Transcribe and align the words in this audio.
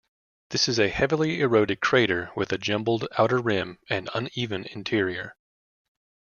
This 0.49 0.67
is 0.67 0.79
a 0.79 0.89
heavily 0.89 1.41
eroded 1.41 1.79
crater 1.79 2.31
with 2.35 2.51
a 2.51 2.57
jumbled 2.57 3.07
outer 3.19 3.37
rim 3.37 3.77
and 3.87 4.09
uneven 4.15 4.63
interior. 4.63 5.35